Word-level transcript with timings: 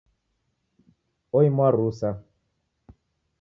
Oimwa 1.37 1.67
rusa. 1.75 2.09